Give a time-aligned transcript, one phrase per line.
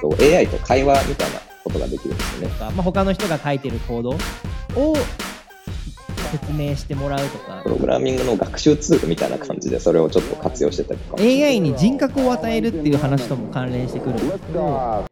[0.00, 2.54] と、AI と会話みたいなことができるんですよね。
[2.60, 4.16] まあ、他の人が書いてるコードを
[6.30, 7.60] 説明してもらうとか。
[7.64, 11.22] プログラミングの学習ツールみたいな感じでそれをちょっと活用してたりとか。
[11.22, 14.14] AI に人格を与えるっていう話とも関連してくる。
[14.14, 14.16] ん。
[14.16, 15.04] ですけど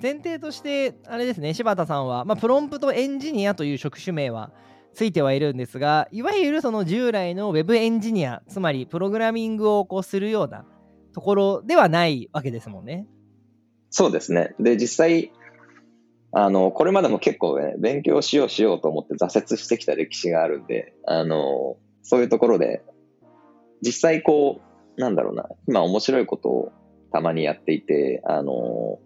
[0.00, 4.50] 前提としてあれですね柴田さんは、まあ、プロンプトエンジニアという職種名は
[4.94, 10.64] ついてはいるんですがいわゆるその従来の Web エンジニアつまりプログラミングをこうするような
[11.12, 13.06] ところではないわけですもんね。
[13.90, 14.54] そうですね。
[14.58, 15.32] で、実際、
[16.32, 22.82] あの、これまでも結構ね、勉強しようしようと思って挫折してきた歴史があるんで、あの、そういうところで、
[23.82, 24.62] 実際こ
[24.96, 26.72] う、なんだろうな、今面白いことを
[27.12, 28.98] たまにやっていて、あの、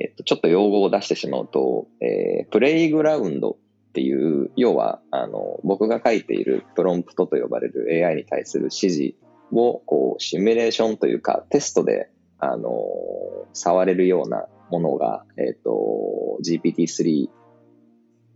[0.00, 3.58] えっと、ちょっと用語を出してしまうと、えー、プレイグラウンド
[3.92, 9.14] っていう、要は、あの、僕が書いているプロンプトと呼ばれる AI に対する指示
[9.52, 12.10] を、こう、シミュレーションというか、テストで
[12.44, 17.28] あの、触れるようなものが、えっ、ー、と、GPT-3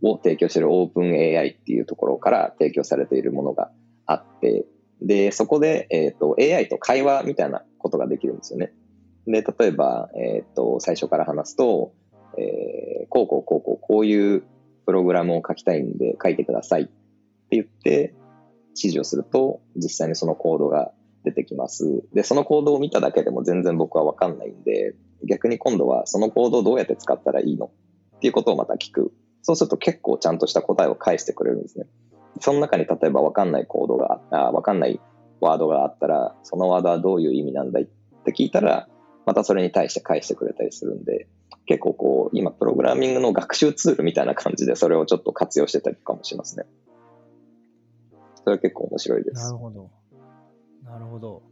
[0.01, 3.69] を提供している OpenAI っていうところから提供されているものが
[4.05, 4.65] あって、
[5.01, 8.71] で、そこで、えっ、ー、と、AI と会話みたいなことができるんですよね。
[9.25, 11.91] で、例えば、えっ、ー、と、最初から話すと、
[12.37, 14.43] えー、こうこうこうこう、こういう
[14.87, 16.93] プログラムを書きたいんで書いてくださいって
[17.51, 18.15] 言って
[18.69, 20.91] 指示をすると、実際にそのコードが
[21.25, 22.03] 出てきます。
[22.13, 24.95] で、そのコードを見ただけでも全然僕はわかんないんで、
[25.27, 27.69] 逆に今度はそのコードをどうやって使ったらいいの
[28.15, 29.11] っていうことをまた聞く。
[29.41, 31.85] そうすると結構ちゃんとした答えを返してくれるんですね。
[32.39, 35.01] その中に例えばわかんないコードが、あわかんない
[35.41, 37.87] ワードがあったら、そのワードはどういう意味なんだいっ
[38.23, 38.87] て聞いたら、
[39.25, 41.27] またそれに対して返してくれたりするんで、
[41.67, 46.65] 結構こう、今プログラミングの学習ツールみたいな感じでそれをちょっと活用してたりかもしれますね。
[48.35, 49.43] それは結構面白いです。
[49.43, 49.89] なるほど。
[50.83, 51.43] なるほど。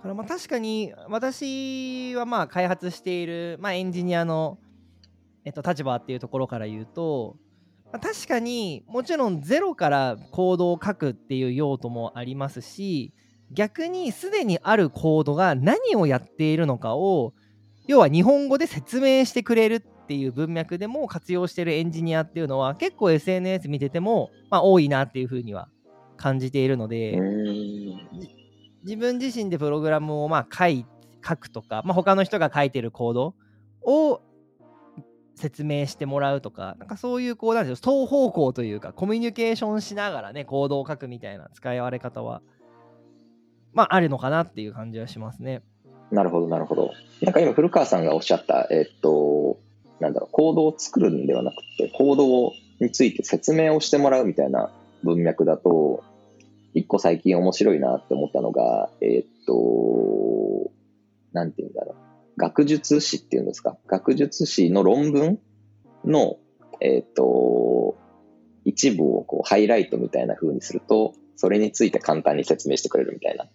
[0.00, 4.58] からまあ確かに私はまあ開発している、まあ、エンジニアの、
[5.44, 7.36] えっと、立場っていうところから言うと、
[7.92, 13.12] まあ、確かにもちろんゼロからコードを書くっていう用途もありますし
[13.52, 17.34] 逆にすでにあるコードが何をやっているのかを
[17.90, 25.68] 要は日本語で説明してくれるっていう文脈でも活用してるエンジニアっていうのは結構 SNS 見てても、まあ、多いなっていうふうには
[26.16, 27.18] 感じているので
[28.84, 30.86] 自分自身でプログラムをまあ書い
[31.26, 33.34] 書くとか、まあ、他の人が書いてるコード
[33.82, 34.22] を
[35.34, 42.42] 説明してもらうとか、なんかそういうこうなんですよ、双方向というか、コミュニケーションしながらね、コードを書くみたいな使い割れ方は、
[43.72, 45.62] まあ、あるのかなっていう感じはしますね。
[46.10, 46.92] なるほど、なるほど。
[47.22, 49.58] なんか今、古川さんがおっしゃった、えっと、
[50.00, 54.72] なんだろう、コードを作るんではなくて、コードについて説明をしてもらうみたいな
[55.04, 56.02] 文脈だと、
[56.74, 60.70] 一個最近面白いなって思ったのが、えー、っと、
[61.32, 61.96] なんて言うんだろう。
[62.36, 63.76] 学術誌っていうんですか？
[63.86, 65.38] 学術誌の論文
[66.04, 66.38] の、
[66.80, 67.98] えー、っと、
[68.64, 73.46] 一部をこうハイライトみたいな風にすると、それについて簡単に説明してくれるみたいな。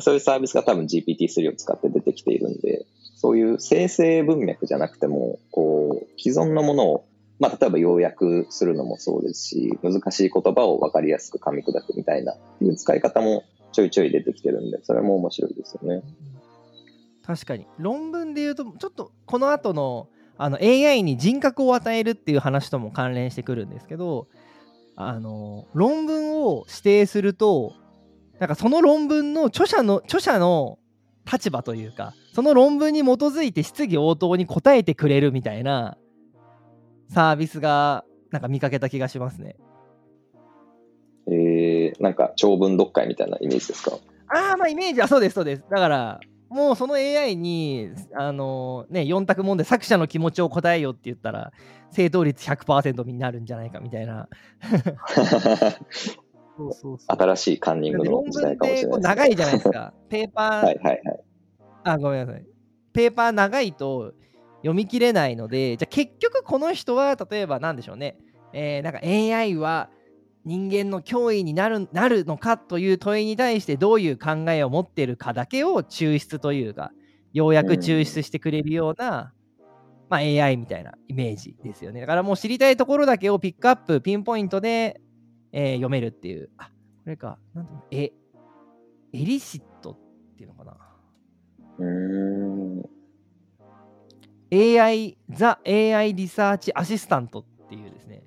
[0.00, 2.86] そういうサービスが多分 GPT-3 を使って出てきているんで、
[3.16, 7.04] そういう生成文脈じゃなくても、こう、既存のものを
[7.40, 16.02] まあ、例えば要約するのもそうですし、難しい言葉を分かりやすく噛み砕くみたいないう使い方もちょいちょい出てきてるんで、それも面白いですよね。
[17.26, 17.66] 確かに。
[17.78, 24.28] 論文で言うと、ちょっとこの後のあの AI に人格を与えるっていう話とも関連してくるんですけど、
[24.96, 27.74] あの論文を指定すると、
[28.40, 30.78] なんかその論文の著者の著者の
[31.30, 35.96] 立場というか、その論文に基づいて質疑応答に答えてくれるみたいな
[37.08, 39.56] サービスがなんか見かけた気がしますね。
[41.26, 43.96] えー、なんか長文読解みたいなイメージですか？
[44.28, 45.64] ああ、まあイメージはそうです、そうです。
[45.70, 51.52] だから、もうその AI に、あのね、4択問題、作者の気持ちを答えよって言ったら、
[51.90, 54.28] 正答率100%になるんじゃないかみたいな。
[56.56, 59.94] そうそうそう新しいカンニングの時代かもしれない、ね、長いじゃないですか。
[60.08, 61.24] ペーパー、はいはいはい。
[61.84, 62.46] あ、ごめんなさい。
[62.92, 64.14] ペーパー長いと、
[64.64, 68.16] 読み切れないのでじゃあ結局この人は例えば何でしょうね、
[68.54, 69.90] えー、なんか AI は
[70.46, 76.92] 人間の脅威になるなるのかという問いに対してどういう考えを持ってるかだけを抽出というか
[77.34, 79.34] ようやく抽出してくれるような、
[80.08, 85.00] まあ、AI みたいなイメージですよねだからもう知りたいところだけをピックアップピンポイントで、
[85.56, 86.50] えー、読めるっていう。
[86.58, 86.70] あ、こ
[87.06, 87.38] れか。
[87.54, 88.12] なんえ、エ
[89.12, 89.98] リシットっ
[90.36, 90.76] ていうのかな
[94.50, 98.24] ？AI、ザ・ AI リサーチアシスタントっていうですね、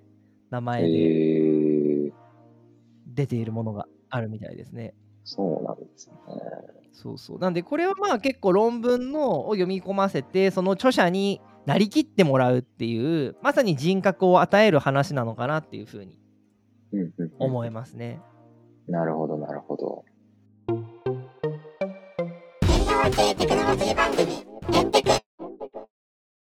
[0.50, 2.14] 名前で
[3.08, 4.96] 出ているものがあるみたいですね。
[5.26, 6.16] そうなんですね。
[6.94, 7.40] そうそう。
[7.40, 16.18] なんで、これはまあ結構論文のを読み込ませて、その著者になりきってもらうっていう、まさに人格を与える話なのかなっていうふうに
[17.40, 18.22] 思えますね。
[18.88, 20.06] なるほどなるほど。
[23.38, 24.47] テクノロジー番組